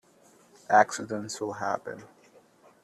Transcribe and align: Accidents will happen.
Accidents 0.71 1.39
will 1.39 1.53
happen. 1.53 2.05